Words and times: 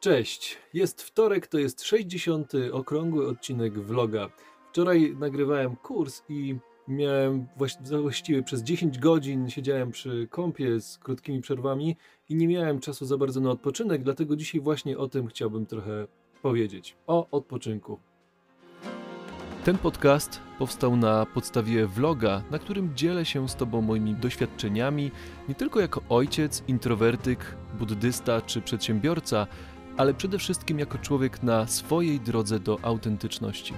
Cześć, 0.00 0.58
jest 0.74 1.02
wtorek, 1.02 1.46
to 1.46 1.58
jest 1.58 1.82
60. 1.84 2.52
okrągły 2.72 3.28
odcinek 3.28 3.78
vloga. 3.78 4.28
Wczoraj 4.70 5.16
nagrywałem 5.18 5.76
kurs 5.76 6.22
i 6.28 6.56
miałem 6.88 7.46
właś- 7.58 8.00
właściwie 8.02 8.42
przez 8.42 8.62
10 8.62 8.98
godzin 8.98 9.50
siedziałem 9.50 9.90
przy 9.90 10.28
kąpie 10.30 10.80
z 10.80 10.98
krótkimi 10.98 11.40
przerwami 11.40 11.96
i 12.28 12.34
nie 12.34 12.48
miałem 12.48 12.80
czasu 12.80 13.06
za 13.06 13.16
bardzo 13.18 13.40
na 13.40 13.50
odpoczynek, 13.50 14.02
dlatego 14.02 14.36
dzisiaj 14.36 14.60
właśnie 14.60 14.98
o 14.98 15.08
tym 15.08 15.26
chciałbym 15.26 15.66
trochę 15.66 16.06
powiedzieć. 16.42 16.96
O 17.06 17.28
odpoczynku. 17.30 17.98
Ten 19.64 19.78
podcast 19.78 20.40
powstał 20.58 20.96
na 20.96 21.26
podstawie 21.26 21.86
vloga, 21.86 22.42
na 22.50 22.58
którym 22.58 22.96
dzielę 22.96 23.24
się 23.24 23.48
z 23.48 23.54
Tobą 23.56 23.80
moimi 23.82 24.14
doświadczeniami, 24.14 25.10
nie 25.48 25.54
tylko 25.54 25.80
jako 25.80 26.02
ojciec, 26.08 26.64
introwertyk, 26.68 27.56
buddysta 27.78 28.40
czy 28.40 28.60
przedsiębiorca, 28.62 29.46
ale 29.98 30.14
przede 30.14 30.38
wszystkim 30.38 30.78
jako 30.78 30.98
człowiek 30.98 31.42
na 31.42 31.66
swojej 31.66 32.20
drodze 32.20 32.60
do 32.60 32.78
autentyczności. 32.82 33.74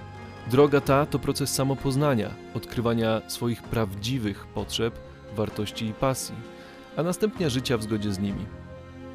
Droga 0.50 0.80
ta 0.80 1.06
to 1.06 1.18
proces 1.18 1.54
samopoznania, 1.54 2.30
odkrywania 2.54 3.22
swoich 3.26 3.62
prawdziwych 3.62 4.46
potrzeb, 4.46 4.98
wartości 5.36 5.86
i 5.86 5.92
pasji, 5.92 6.34
a 6.96 7.02
następnie 7.02 7.50
życia 7.50 7.78
w 7.78 7.82
zgodzie 7.82 8.12
z 8.12 8.18
nimi. 8.18 8.46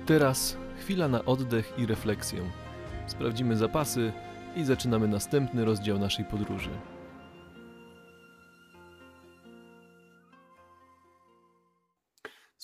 Teraz 0.06 0.58
chwila 0.80 1.08
na 1.08 1.26
oddech 1.26 1.74
i 1.78 1.86
refleksję. 1.86 2.42
Sprawdzimy 3.08 3.58
zapasy 3.58 4.12
i 4.56 4.64
zaczynamy 4.64 5.08
następny 5.08 5.66
rozdział 5.66 6.00
naszej 6.00 6.26
podróży. 6.26 6.70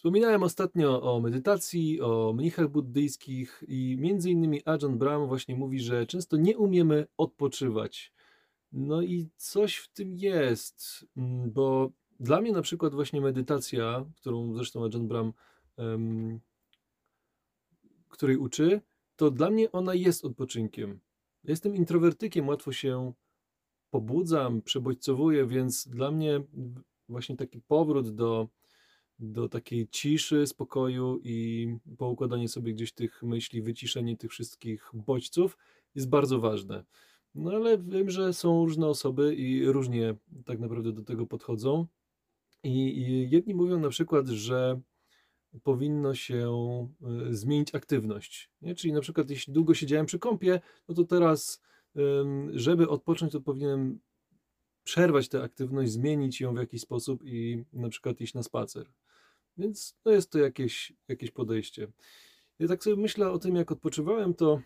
Wspominałem 0.02 0.44
ostatnio 0.44 1.02
o 1.02 1.20
medytacji, 1.20 2.02
o 2.02 2.34
mnichach 2.34 2.68
buddyjskich 2.68 3.64
i 3.68 3.98
między 4.00 4.32
innymi 4.32 4.62
Ajahn 4.66 4.98
Brahm 4.98 5.28
właśnie 5.28 5.56
mówi, 5.56 5.80
że 5.80 6.06
często 6.06 6.38
nie 6.38 6.58
umiemy 6.58 7.08
odpoczywać. 7.18 8.14
No 8.72 9.02
i 9.02 9.30
coś 9.38 9.76
w 9.76 9.88
tym 9.88 10.16
jest, 10.16 11.06
mm, 11.18 11.52
bo 11.52 11.92
dla 12.20 12.42
mnie 12.42 12.52
na 12.52 12.62
przykład 12.62 12.94
właśnie 12.94 13.22
medytacja, 13.22 14.06
którą 14.16 14.54
zresztą 14.54 14.84
Ajahn 14.84 15.08
Brahm, 15.08 15.32
em, 15.78 16.40
której 18.10 18.38
uczy, 18.38 18.82
to 19.16 19.32
dla 19.32 19.50
mnie 19.50 19.72
ona 19.72 19.94
jest 19.94 20.26
odpoczynkiem. 20.26 21.00
Jestem 21.44 21.76
introwertykiem, 21.76 22.48
łatwo 22.48 22.72
się 22.72 23.14
pobudzam, 23.90 24.62
przebodźcowuję, 24.62 25.46
więc 25.46 25.88
dla 25.88 26.12
mnie 26.12 26.42
właśnie 27.10 27.38
taki 27.38 27.62
powrót 27.62 28.16
do, 28.16 28.48
do 29.22 29.50
takiej 29.50 29.88
ciszy, 29.88 30.48
spokoju 30.48 31.20
i 31.24 31.68
poukładanie 31.98 32.50
sobie 32.50 32.74
gdzieś 32.74 32.92
tych 32.92 33.24
myśli, 33.24 33.62
wyciszenie 33.62 34.18
tych 34.18 34.32
wszystkich 34.32 34.92
bodźców 34.94 35.58
jest 35.96 36.10
bardzo 36.10 36.40
ważne. 36.40 36.84
No 37.36 37.52
ale 37.52 37.78
wiem, 37.78 38.10
że 38.10 38.34
są 38.34 38.66
różne 38.66 38.88
osoby 38.88 39.36
i 39.36 39.66
różnie 39.66 40.16
tak 40.46 40.60
naprawdę 40.60 40.92
do 40.92 41.04
tego 41.04 41.26
podchodzą. 41.28 41.88
I, 42.64 43.28
jedni 43.30 43.56
mówią 43.56 43.80
na 43.80 43.90
przykład, 43.90 44.28
że 44.28 44.82
powinno 45.64 46.16
się 46.16 46.52
y, 47.30 47.36
zmienić 47.36 47.76
aktywność. 47.76 48.50
Nie? 48.62 48.76
Czyli 48.76 48.94
na 48.94 49.02
przykład 49.02 49.30
jeśli 49.30 49.54
długo 49.54 49.74
siedziałem 49.74 50.06
przy 50.06 50.20
kąpie, 50.20 50.62
no 50.88 50.96
to 50.96 51.04
teraz, 51.04 51.62
żeby 52.54 52.90
odpocząć, 52.90 53.32
to 53.32 53.42
powinienem 53.42 54.00
przerwać 54.84 55.30
tę 55.30 55.44
aktywność, 55.44 55.92
zmienić 55.92 56.42
ją 56.42 56.54
w 56.54 56.58
jakiś 56.58 56.82
sposób 56.82 57.24
i 57.26 57.64
na 57.74 57.90
przykład 57.90 58.22
iść 58.22 58.34
na 58.34 58.44
spacer. 58.44 58.92
Więc 59.58 59.98
no 60.06 60.12
jest 60.12 60.32
to 60.32 60.40
jakieś, 60.40 60.94
jakieś 61.08 61.32
podejście. 61.32 61.88
Ja 62.60 62.68
tak 62.68 62.84
sobie 62.84 62.96
myślę 62.96 63.32
o 63.32 63.40
tym, 63.40 63.56
jak 63.56 63.72
odpoczywałem, 63.72 64.34
to 64.34 64.62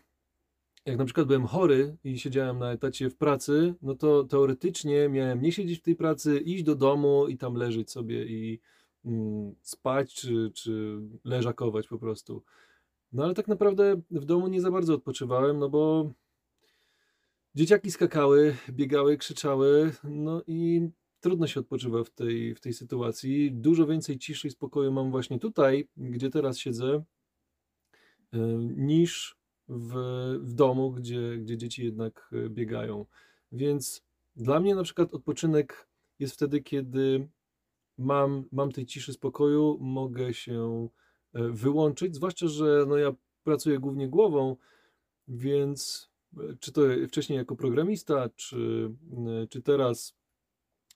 jak 0.86 0.98
na 0.98 1.06
przykład 1.06 1.28
byłem 1.28 1.46
chory 1.46 1.98
i 2.04 2.20
siedziałem 2.20 2.60
na 2.60 2.72
etacie 2.72 3.10
w 3.10 3.18
pracy, 3.18 3.76
no 3.82 3.96
to 3.96 4.24
teoretycznie 4.24 5.10
miałem 5.10 5.42
nie 5.42 5.52
siedzieć 5.52 5.80
w 5.80 5.82
tej 5.82 5.96
pracy, 5.96 6.40
iść 6.40 6.64
do 6.64 6.76
domu 6.76 7.28
i 7.28 7.38
tam 7.38 7.56
leżeć 7.56 7.92
sobie 7.92 8.26
i 8.26 8.60
mm, 9.06 9.56
spać, 9.62 10.14
czy, 10.14 10.52
czy 10.54 11.00
leżakować 11.24 11.88
po 11.88 11.98
prostu. 11.98 12.44
No 13.12 13.24
ale 13.24 13.34
tak 13.34 13.48
naprawdę 13.48 14.02
w 14.12 14.26
domu 14.26 14.48
nie 14.48 14.62
za 14.62 14.72
bardzo 14.72 14.94
odpoczywałem, 14.94 15.60
no 15.60 15.70
bo 15.70 16.14
dzieciaki 17.56 17.92
skakały, 17.92 18.56
biegały, 18.70 19.18
krzyczały, 19.18 19.92
no 20.04 20.42
i 20.48 20.90
trudno 21.26 21.48
się 21.48 21.60
odpoczywa 21.60 22.04
w 22.04 22.10
tej, 22.10 22.56
w 22.56 22.60
tej 22.60 22.74
sytuacji. 22.74 23.52
Dużo 23.52 23.88
więcej 23.88 24.20
ciszy 24.20 24.48
i 24.48 24.52
spokoju 24.52 24.92
mam 24.92 25.12
właśnie 25.12 25.40
tutaj, 25.40 25.88
gdzie 25.98 26.30
teraz 26.30 26.58
siedzę, 26.58 27.04
y, 28.34 28.38
niż 28.78 29.38
w, 29.68 29.94
w 30.42 30.54
domu, 30.54 30.92
gdzie, 30.92 31.38
gdzie 31.38 31.58
dzieci 31.58 31.86
jednak 31.86 32.30
y, 32.34 32.50
biegają. 32.50 33.06
Więc 33.52 34.04
dla 34.36 34.60
mnie 34.60 34.76
na 34.76 34.84
przykład 34.84 35.14
odpoczynek 35.14 35.88
jest 36.20 36.34
wtedy, 36.34 36.62
kiedy 36.62 37.28
mam, 37.98 38.46
mam 38.52 38.72
tej 38.72 38.86
ciszy, 38.86 39.14
spokoju, 39.14 39.78
mogę 39.82 40.34
się 40.34 40.90
e, 41.34 41.50
wyłączyć, 41.50 42.16
zwłaszcza, 42.16 42.48
że 42.48 42.86
no 42.88 42.98
ja 42.98 43.12
pracuję 43.44 43.80
głównie 43.80 44.08
głową, 44.08 44.56
więc 45.28 46.10
e, 46.38 46.56
czy 46.60 46.72
to 46.72 46.82
wcześniej 47.08 47.38
jako 47.38 47.56
programista, 47.56 48.30
czy, 48.36 48.92
e, 49.44 49.48
czy 49.48 49.62
teraz 49.62 50.16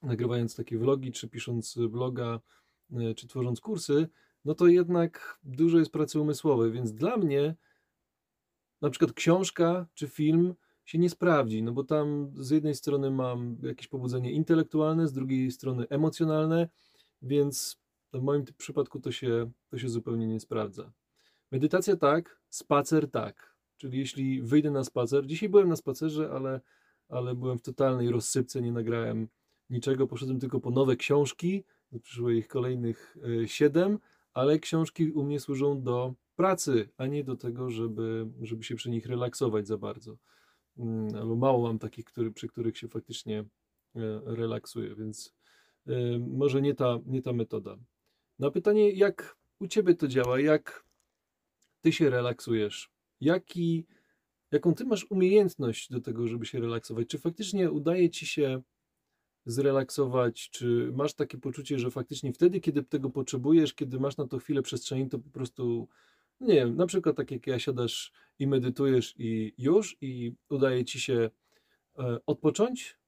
nagrywając 0.02 0.56
takie 0.56 0.78
vlogi, 0.78 1.12
czy 1.12 1.28
pisząc 1.28 1.78
bloga, 1.90 2.40
e, 2.92 3.14
czy 3.14 3.28
tworząc 3.28 3.60
kursy, 3.62 4.08
no 4.46 4.56
to 4.56 4.68
jednak 4.68 5.40
dużo 5.44 5.80
jest 5.80 5.92
pracy 5.92 6.20
umysłowej, 6.20 6.72
więc 6.72 6.94
dla 6.94 7.18
mnie 7.18 7.56
na 8.82 8.90
przykład 8.90 9.14
książka 9.14 9.88
czy 9.94 10.08
film 10.08 10.56
się 10.86 10.98
nie 10.98 11.10
sprawdzi, 11.10 11.64
no 11.64 11.72
bo 11.72 11.84
tam 11.84 12.32
z 12.36 12.50
jednej 12.50 12.76
strony 12.76 13.12
mam 13.12 13.58
jakieś 13.62 13.88
pobudzenie 13.88 14.32
intelektualne, 14.32 15.08
z 15.08 15.14
drugiej 15.14 15.52
strony 15.52 15.88
emocjonalne, 15.90 16.70
więc 17.22 17.82
w 18.14 18.22
moim 18.22 18.46
przypadku 18.58 19.00
to 19.00 19.12
się, 19.12 19.52
to 19.70 19.78
się 19.78 19.90
zupełnie 19.90 20.28
nie 20.28 20.40
sprawdza. 20.40 20.92
Medytacja 21.52 21.96
tak, 21.96 22.42
spacer 22.50 23.12
tak. 23.12 23.56
Czyli 23.78 24.00
jeśli 24.00 24.42
wyjdę 24.42 24.72
na 24.72 24.84
spacer, 24.84 25.26
dzisiaj 25.28 25.50
byłem 25.50 25.70
na 25.70 25.76
spacerze, 25.76 26.32
ale, 26.32 26.62
ale 27.10 27.36
byłem 27.36 27.58
w 27.58 27.62
totalnej 27.62 28.12
rozsypce, 28.12 28.62
nie 28.62 28.72
nagrałem 28.72 29.28
niczego, 29.70 30.08
poszedłem 30.08 30.40
tylko 30.40 30.60
po 30.60 30.72
nowe 30.72 30.96
książki, 30.96 31.64
przyszło 32.04 32.30
ich 32.30 32.48
kolejnych 32.48 33.18
e, 33.44 33.48
siedem, 33.48 34.00
ale 34.34 34.60
książki 34.60 35.12
u 35.12 35.24
mnie 35.24 35.40
służą 35.40 35.82
do 35.82 36.14
pracy, 36.36 36.90
a 36.98 37.08
nie 37.08 37.24
do 37.24 37.36
tego, 37.36 37.70
żeby, 37.70 38.28
żeby 38.42 38.64
się 38.64 38.76
przy 38.76 38.90
nich 38.90 39.06
relaksować 39.06 39.68
za 39.68 39.78
bardzo. 39.78 40.18
Mm, 40.78 41.16
Albo 41.16 41.36
mało 41.36 41.68
mam 41.68 41.80
takich, 41.80 42.06
który, 42.06 42.32
przy 42.32 42.48
których 42.48 42.78
się 42.78 42.88
faktycznie 42.88 43.40
e, 43.40 43.46
relaksuję, 44.26 44.96
więc 44.96 45.36
e, 45.88 46.20
może 46.20 46.62
nie 46.62 46.76
ta, 46.76 47.00
nie 47.06 47.22
ta 47.22 47.34
metoda. 47.34 47.78
Na 48.40 48.52
pytanie, 48.52 48.92
jak 48.92 49.38
u 49.60 49.68
Ciebie 49.68 49.96
to 49.96 50.08
działa, 50.08 50.40
jak 50.40 50.86
Ty 51.82 51.92
się 51.92 52.10
relaksujesz, 52.10 52.92
Jaki, 53.22 53.86
jaką 54.52 54.74
Ty 54.74 54.86
masz 54.86 55.06
umiejętność 55.10 55.90
do 55.92 56.02
tego, 56.02 56.28
żeby 56.28 56.46
się 56.46 56.60
relaksować, 56.60 57.08
czy 57.08 57.18
faktycznie 57.18 57.72
udaje 57.72 58.10
Ci 58.10 58.28
się 58.28 58.62
zrelaksować, 59.52 60.50
czy 60.50 60.92
masz 60.96 61.14
takie 61.14 61.38
poczucie, 61.38 61.80
że 61.80 61.92
faktycznie 61.92 62.34
wtedy, 62.34 62.60
kiedy 62.60 62.84
tego 62.84 63.10
potrzebujesz, 63.10 63.74
kiedy 63.74 64.00
masz 64.00 64.18
na 64.18 64.28
to 64.28 64.38
chwilę 64.40 64.62
przestrzeni, 64.62 65.10
to 65.10 65.20
po 65.20 65.30
prostu, 65.30 65.88
nie 66.40 66.56
wiem, 66.56 66.76
na 66.76 66.86
przykład 66.86 67.16
tak 67.16 67.32
jak 67.32 67.48
ja 67.48 67.60
siadasz 67.60 68.12
i 68.40 68.48
medytujesz 68.48 69.16
i 69.18 69.54
już, 69.58 69.98
i 70.02 70.36
udaje 70.50 70.86
ci 70.86 71.00
się 71.00 71.30
e, 72.00 72.20
odpocząć, 72.26 73.00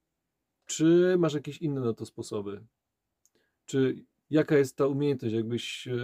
czy 0.66 1.16
masz 1.18 1.34
jakieś 1.34 1.58
inne 1.58 1.80
na 1.80 1.92
to 1.92 2.06
sposoby? 2.06 2.64
Czy 3.66 4.04
jaka 4.30 4.58
jest 4.58 4.76
ta 4.76 4.86
umiejętność, 4.86 5.34
jakbyś 5.34 5.88
e, 5.88 5.94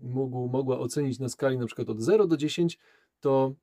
mógł, 0.00 0.48
mogła 0.48 0.78
ocenić 0.78 1.18
na 1.18 1.28
skali 1.28 1.58
na 1.58 1.66
przykład 1.66 1.88
od 1.88 2.00
0 2.00 2.26
do 2.26 2.36
10, 2.36 2.78
to 3.20 3.54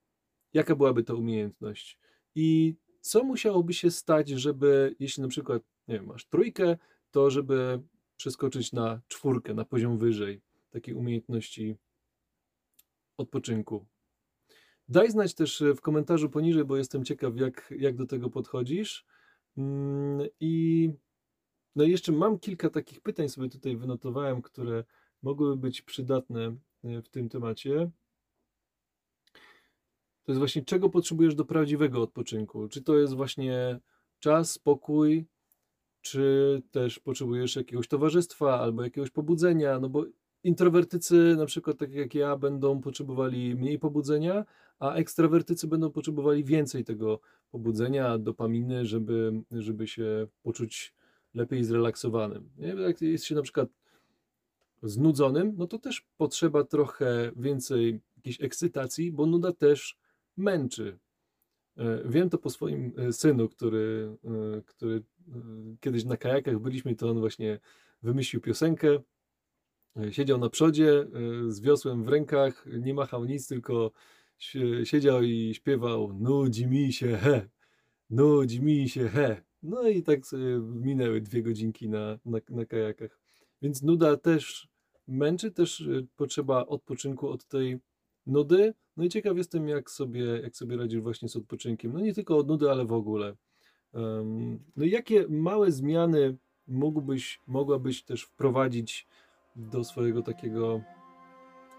jaka 0.53 0.75
byłaby 0.75 1.03
ta 1.03 1.13
umiejętność? 1.13 1.99
I 2.35 2.75
co 3.01 3.23
musiałoby 3.23 3.73
się 3.73 3.91
stać, 3.91 4.29
żeby, 4.29 4.95
jeśli 4.99 5.23
na 5.23 5.29
przykład, 5.29 5.63
nie 5.91 5.97
wiem, 5.97 6.05
masz 6.05 6.25
trójkę, 6.25 6.77
to 7.11 7.29
żeby 7.29 7.81
przeskoczyć 8.17 8.73
na 8.73 9.01
czwórkę, 9.07 9.53
na 9.53 9.65
poziom 9.65 9.97
wyżej 9.97 10.41
takiej 10.69 10.93
umiejętności 10.93 11.75
odpoczynku. 13.17 13.85
Daj 14.89 15.11
znać 15.11 15.33
też 15.33 15.61
e, 15.61 15.75
w 15.75 15.81
komentarzu 15.81 16.29
poniżej, 16.29 16.65
bo 16.65 16.77
jestem 16.77 17.05
ciekaw, 17.05 17.37
jak, 17.37 17.73
jak 17.77 17.95
do 17.95 18.05
tego 18.05 18.29
podchodzisz. 18.29 19.05
Mm, 19.57 20.27
I 20.39 20.89
no 21.75 21.83
jeszcze 21.83 22.11
mam 22.11 22.39
kilka 22.39 22.69
takich 22.69 23.01
pytań 23.01 23.29
sobie 23.29 23.49
tutaj 23.49 23.77
wynotowałem, 23.77 24.41
które 24.41 24.83
mogłyby 25.21 25.57
być 25.57 25.81
przydatne 25.81 26.55
e, 26.83 27.01
w 27.01 27.09
tym 27.09 27.29
temacie. 27.29 27.91
To 30.23 30.31
jest 30.31 30.39
właśnie, 30.39 30.65
czego 30.65 30.89
potrzebujesz 30.89 31.35
do 31.35 31.45
prawdziwego 31.45 32.01
odpoczynku? 32.01 32.67
Czy 32.67 32.81
to 32.81 32.97
jest 32.97 33.13
właśnie 33.13 33.79
czas, 34.19 34.51
spokój, 34.51 35.25
czy 36.01 36.61
też 36.71 36.99
potrzebujesz 36.99 37.55
jakiegoś 37.55 37.87
towarzystwa 37.87 38.59
albo 38.59 38.83
jakiegoś 38.83 39.09
pobudzenia? 39.09 39.79
No 39.79 39.89
bo 39.89 40.05
introwertycy, 40.43 41.35
na 41.37 41.45
przykład 41.45 41.77
tak 41.77 41.93
jak 41.93 42.15
ja, 42.15 42.37
będą 42.37 42.81
potrzebowali 42.81 43.55
mniej 43.55 43.79
pobudzenia, 43.79 44.45
a 44.79 44.93
ekstrawertycy 44.93 45.67
będą 45.67 45.91
potrzebowali 45.91 46.43
więcej 46.43 46.83
tego 46.83 47.19
pobudzenia, 47.51 48.17
dopaminy, 48.17 48.85
żeby, 48.85 49.33
żeby 49.51 49.87
się 49.87 50.27
poczuć 50.43 50.93
lepiej 51.33 51.63
zrelaksowanym. 51.63 52.49
Nie? 52.57 52.67
Jak 52.67 53.01
jest 53.01 53.25
się 53.25 53.35
na 53.35 53.41
przykład 53.41 53.69
znudzonym, 54.83 55.53
no 55.57 55.67
to 55.67 55.79
też 55.79 56.05
potrzeba 56.17 56.63
trochę 56.63 57.31
więcej 57.35 58.01
jakiejś 58.17 58.41
ekscytacji, 58.41 59.11
bo 59.11 59.25
nuda 59.25 59.51
też 59.51 59.97
męczy. 60.37 60.99
E, 61.77 62.01
wiem 62.05 62.29
to 62.29 62.37
po 62.37 62.49
swoim 62.49 62.93
e, 62.97 63.13
synu, 63.13 63.49
który, 63.49 64.17
e, 64.23 64.61
który 64.61 65.03
kiedyś 65.79 66.05
na 66.05 66.17
kajakach 66.17 66.59
byliśmy, 66.59 66.95
to 66.95 67.09
on 67.09 67.19
właśnie 67.19 67.59
wymyślił 68.03 68.41
piosenkę. 68.41 68.99
Siedział 70.11 70.37
na 70.37 70.49
przodzie 70.49 71.07
z 71.47 71.61
wiosłem 71.61 72.03
w 72.03 72.09
rękach, 72.09 72.65
nie 72.79 72.93
machał 72.93 73.25
nic, 73.25 73.47
tylko 73.47 73.91
siedział 74.83 75.23
i 75.23 75.53
śpiewał 75.53 76.13
nudzi 76.13 76.67
mi 76.67 76.93
się 76.93 77.17
he, 77.17 77.49
nudzi 78.09 78.61
mi 78.61 78.89
się 78.89 79.09
he. 79.09 79.41
No 79.63 79.87
i 79.87 80.03
tak 80.03 80.19
minęły 80.61 81.21
dwie 81.21 81.43
godzinki 81.43 81.89
na, 81.89 82.19
na, 82.25 82.39
na 82.49 82.65
kajakach. 82.65 83.19
Więc 83.61 83.81
nuda 83.81 84.17
też 84.17 84.67
męczy, 85.07 85.51
też 85.51 85.83
potrzeba 86.15 86.65
odpoczynku 86.65 87.29
od 87.29 87.45
tej 87.45 87.79
nudy. 88.27 88.73
No 88.97 89.03
i 89.03 89.09
ciekaw 89.09 89.37
jestem, 89.37 89.67
jak 89.67 89.91
sobie, 89.91 90.23
jak 90.23 90.55
sobie 90.55 90.77
radzisz 90.77 91.01
właśnie 91.01 91.29
z 91.29 91.35
odpoczynkiem. 91.35 91.93
No 91.93 91.99
nie 91.99 92.13
tylko 92.13 92.37
od 92.37 92.47
nudy, 92.47 92.71
ale 92.71 92.85
w 92.85 92.93
ogóle. 92.93 93.35
No 94.75 94.85
i 94.85 94.89
jakie 94.89 95.25
małe 95.29 95.71
zmiany 95.71 96.37
mógłbyś, 96.67 97.39
mogłabyś 97.47 98.03
też 98.03 98.23
wprowadzić 98.23 99.07
do 99.55 99.83
swojego 99.83 100.21
takiego, 100.21 100.81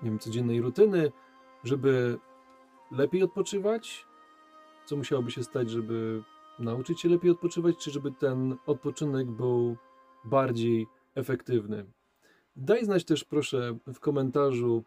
nie 0.02 0.10
wiem, 0.10 0.18
codziennej 0.18 0.60
rutyny, 0.60 1.12
żeby 1.64 2.18
lepiej 2.90 3.22
odpoczywać? 3.22 4.06
Co 4.86 4.96
musiałoby 4.96 5.30
się 5.30 5.42
stać, 5.42 5.70
żeby 5.70 6.22
nauczyć 6.58 7.00
się 7.00 7.08
lepiej 7.08 7.30
odpoczywać, 7.30 7.76
czy 7.76 7.90
żeby 7.90 8.12
ten 8.12 8.56
odpoczynek 8.66 9.30
był 9.30 9.76
bardziej 10.24 10.86
efektywny? 11.14 11.86
Daj 12.56 12.84
znać 12.84 13.04
też 13.04 13.24
proszę 13.24 13.78
w 13.94 14.00
komentarzu, 14.00 14.84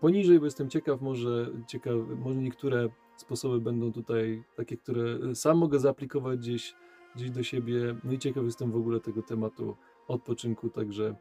poniżej, 0.00 0.38
bo 0.38 0.44
jestem 0.44 0.70
ciekaw, 0.70 1.00
może, 1.00 1.50
ciekaw, 1.66 1.94
może 2.16 2.40
niektóre 2.40 2.88
sposoby 3.16 3.60
będą 3.60 3.92
tutaj 3.92 4.44
takie, 4.56 4.76
które 4.76 5.34
sam 5.34 5.58
mogę 5.58 5.78
zaaplikować 5.78 6.38
gdzieś, 6.38 6.74
gdzieś 7.16 7.30
do 7.30 7.42
siebie. 7.42 7.96
No 8.04 8.12
i 8.12 8.18
ciekaw 8.18 8.44
jestem 8.44 8.70
w 8.72 8.76
ogóle 8.76 9.00
tego 9.00 9.22
tematu 9.22 9.76
odpoczynku, 10.08 10.70
także 10.70 11.16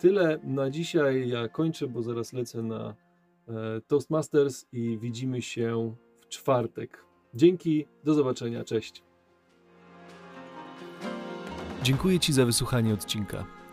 tyle 0.00 0.40
na 0.44 0.70
dzisiaj. 0.70 1.28
Ja 1.28 1.48
kończę, 1.48 1.86
bo 1.86 2.02
zaraz 2.02 2.32
lecę 2.32 2.62
na 2.62 2.94
e, 3.48 3.80
Toastmasters 3.86 4.66
i 4.72 4.98
widzimy 4.98 5.42
się 5.42 5.94
w 6.20 6.28
czwartek. 6.28 7.04
Dzięki, 7.34 7.86
do 8.04 8.14
zobaczenia, 8.14 8.64
cześć. 8.64 9.02
Dziękuję 11.82 12.18
Ci 12.18 12.32
za 12.32 12.46
wysłuchanie 12.46 12.94
odcinka. 12.94 13.59